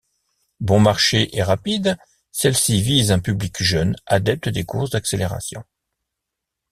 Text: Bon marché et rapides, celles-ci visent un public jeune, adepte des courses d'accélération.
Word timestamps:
Bon 0.59 0.79
marché 0.79 1.29
et 1.37 1.43
rapides, 1.43 1.95
celles-ci 2.31 2.81
visent 2.81 3.11
un 3.11 3.19
public 3.19 3.61
jeune, 3.61 3.95
adepte 4.07 4.49
des 4.49 4.63
courses 4.65 4.89
d'accélération. 4.89 5.63